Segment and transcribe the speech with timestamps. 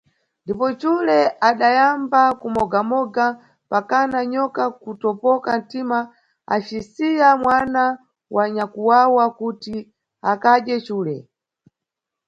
[0.43, 1.19] Ndipo cule ule
[1.49, 3.25] adayamba kumogamoga,
[3.65, 5.99] mpakana nyoka kutopoka ntima
[6.55, 7.81] acisiya mwana
[8.35, 9.75] wa nyakwawa kuti
[10.31, 11.15] akadye cule.